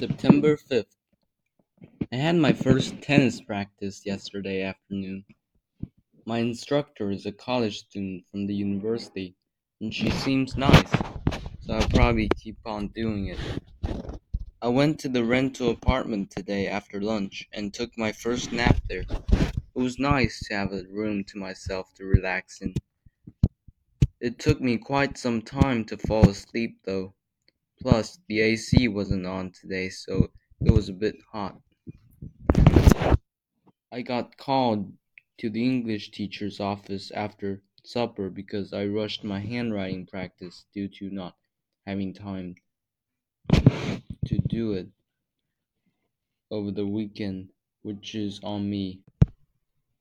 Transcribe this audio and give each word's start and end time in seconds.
September 0.00 0.56
5th. 0.56 0.96
I 2.10 2.16
had 2.16 2.36
my 2.36 2.54
first 2.54 3.02
tennis 3.02 3.42
practice 3.42 4.06
yesterday 4.06 4.62
afternoon. 4.62 5.26
My 6.24 6.38
instructor 6.38 7.10
is 7.10 7.26
a 7.26 7.32
college 7.32 7.80
student 7.80 8.24
from 8.30 8.46
the 8.46 8.54
university, 8.54 9.36
and 9.78 9.92
she 9.92 10.08
seems 10.08 10.56
nice, 10.56 10.90
so 11.60 11.74
I'll 11.74 11.88
probably 11.90 12.30
keep 12.30 12.56
on 12.64 12.88
doing 12.88 13.26
it. 13.26 13.38
I 14.62 14.68
went 14.68 14.98
to 15.00 15.10
the 15.10 15.22
rental 15.22 15.68
apartment 15.68 16.30
today 16.30 16.66
after 16.66 17.02
lunch 17.02 17.46
and 17.52 17.74
took 17.74 17.90
my 17.98 18.10
first 18.10 18.52
nap 18.52 18.78
there. 18.88 19.04
It 19.10 19.52
was 19.74 19.98
nice 19.98 20.40
to 20.44 20.54
have 20.54 20.72
a 20.72 20.84
room 20.84 21.24
to 21.24 21.36
myself 21.36 21.92
to 21.96 22.06
relax 22.06 22.62
in. 22.62 22.72
It 24.18 24.38
took 24.38 24.62
me 24.62 24.78
quite 24.78 25.18
some 25.18 25.42
time 25.42 25.84
to 25.84 25.98
fall 25.98 26.26
asleep 26.26 26.78
though. 26.86 27.12
Plus, 27.80 28.18
the 28.28 28.40
AC 28.40 28.88
wasn't 28.88 29.24
on 29.24 29.52
today, 29.52 29.88
so 29.88 30.30
it 30.60 30.70
was 30.70 30.90
a 30.90 30.92
bit 30.92 31.16
hot. 31.32 31.58
I 33.90 34.02
got 34.02 34.36
called 34.36 34.92
to 35.38 35.48
the 35.48 35.64
English 35.64 36.10
teacher's 36.10 36.60
office 36.60 37.10
after 37.10 37.62
supper 37.82 38.28
because 38.28 38.74
I 38.74 38.84
rushed 38.86 39.24
my 39.24 39.40
handwriting 39.40 40.06
practice 40.06 40.66
due 40.74 40.88
to 40.88 41.10
not 41.10 41.36
having 41.86 42.12
time 42.12 42.56
to 43.50 44.38
do 44.46 44.74
it 44.74 44.88
over 46.50 46.70
the 46.70 46.86
weekend, 46.86 47.50
which 47.82 48.14
is 48.14 48.40
on 48.42 48.68
me. 48.68 49.00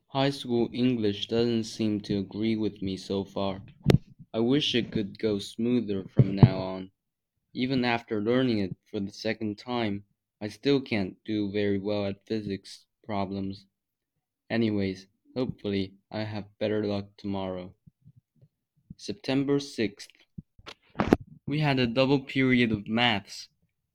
High 0.07 0.31
school 0.31 0.69
English 0.73 1.27
doesn't 1.27 1.63
seem 1.63 2.01
to 2.01 2.17
agree 2.17 2.57
with 2.57 2.81
me 2.81 2.97
so 2.97 3.23
far. 3.23 3.61
I 4.33 4.39
wish 4.39 4.75
it 4.75 4.91
could 4.91 5.17
go 5.17 5.39
smoother 5.39 6.03
from 6.03 6.35
now 6.35 6.57
on. 6.57 6.91
Even 7.53 7.83
after 7.83 8.21
learning 8.21 8.59
it 8.59 8.75
for 8.91 8.99
the 8.99 9.11
second 9.11 9.57
time, 9.57 10.03
I 10.39 10.49
still 10.49 10.79
can't 10.79 11.15
do 11.25 11.51
very 11.51 11.79
well 11.79 12.05
at 12.05 12.25
physics 12.27 12.85
problems. 13.03 13.65
Anyways, 14.49 15.07
hopefully 15.35 15.93
I 16.11 16.19
have 16.19 16.57
better 16.59 16.85
luck 16.85 17.05
tomorrow. 17.17 17.73
September 18.97 19.57
6th. 19.57 20.07
We 21.47 21.59
had 21.59 21.79
a 21.79 21.87
double 21.87 22.19
period 22.19 22.71
of 22.71 22.87
maths 22.87 23.47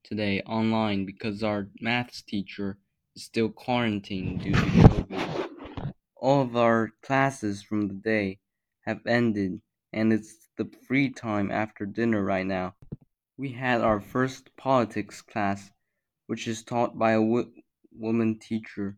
today 0.02 0.41
online 0.42 1.06
because 1.06 1.42
our 1.44 1.68
maths 1.80 2.22
teacher 2.22 2.78
is 3.14 3.22
still 3.22 3.50
quarantined 3.50 4.42
due 4.42 4.52
to 4.52 4.58
COVID. 4.58 5.94
All 6.16 6.42
of 6.42 6.56
our 6.56 6.91
classes 7.02 7.62
from 7.62 7.86
the 7.86 7.94
day 7.94 8.41
have 8.80 9.06
ended 9.06 9.61
and 9.92 10.12
it's 10.12 10.48
the 10.56 10.68
free 10.89 11.08
time 11.08 11.52
after 11.52 11.86
dinner 11.86 12.24
right 12.24 12.46
now. 12.46 12.74
We 13.36 13.50
had 13.50 13.80
our 13.80 14.00
first 14.00 14.56
politics 14.56 15.20
class, 15.20 15.72
which 16.27 16.46
is 16.46 16.62
taught 16.62 16.96
by 16.96 17.12
a 17.12 17.22
wo- 17.22 17.50
woman 17.90 18.38
teacher. 18.38 18.96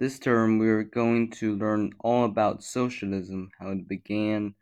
This 0.00 0.18
term, 0.18 0.58
we're 0.58 0.82
going 0.82 1.30
to 1.38 1.54
learn 1.54 1.92
all 2.00 2.24
about 2.24 2.64
socialism, 2.64 3.50
how 3.60 3.70
it 3.70 3.86
began, 3.86 4.56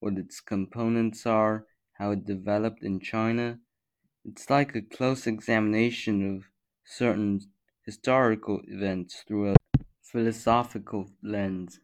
what 0.00 0.16
its 0.16 0.40
components 0.40 1.26
are, 1.26 1.66
how 1.98 2.12
it 2.12 2.24
developed 2.24 2.82
in 2.82 3.00
China. 3.00 3.58
It's 4.24 4.48
like 4.48 4.74
a 4.74 4.80
close 4.80 5.26
examination 5.26 6.36
of 6.36 6.44
certain 6.84 7.40
historical 7.84 8.62
events 8.66 9.24
through 9.28 9.52
a 9.52 9.56
philosophical 10.00 11.10
lens. 11.22 11.80